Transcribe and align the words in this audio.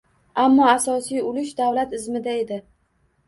Ammo 0.43 0.63
asosiy 0.69 1.19
ulush 1.31 1.53
davlat 1.61 1.95
izmida 1.99 2.35
edi. 2.45 2.61